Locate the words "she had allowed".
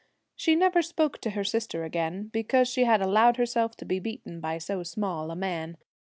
2.67-3.37